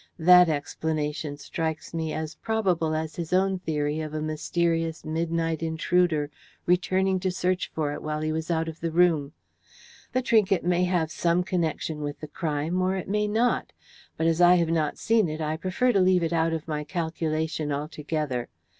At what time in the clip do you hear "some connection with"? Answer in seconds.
11.11-12.19